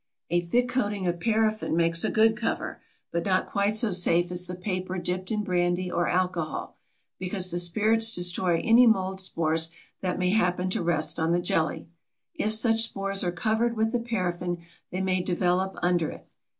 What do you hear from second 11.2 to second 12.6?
the jelly. If